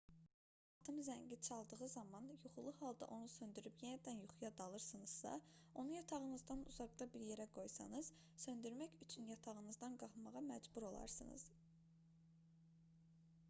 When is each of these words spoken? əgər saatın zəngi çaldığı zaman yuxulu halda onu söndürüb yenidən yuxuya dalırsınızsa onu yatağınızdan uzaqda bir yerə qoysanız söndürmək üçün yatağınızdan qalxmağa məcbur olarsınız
əgər 0.11 0.45
saatın 0.67 0.99
zəngi 1.07 1.35
çaldığı 1.47 1.89
zaman 1.95 2.29
yuxulu 2.29 2.71
halda 2.79 3.09
onu 3.17 3.27
söndürüb 3.33 3.83
yenidən 3.85 4.23
yuxuya 4.23 4.51
dalırsınızsa 4.61 5.33
onu 5.83 5.93
yatağınızdan 5.97 6.65
uzaqda 6.73 7.09
bir 7.17 7.27
yerə 7.27 7.47
qoysanız 7.59 8.11
söndürmək 8.47 8.97
üçün 9.09 9.31
yatağınızdan 9.35 10.01
qalxmağa 10.07 10.45
məcbur 10.49 10.89
olarsınız 10.91 11.47